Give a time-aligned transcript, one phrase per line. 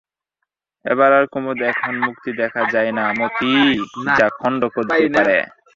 [0.85, 3.51] এবার আর কুমুদ এমন যুক্তি দেখায় না মতি
[4.17, 5.37] যা খণ্ডন করিতে পারে।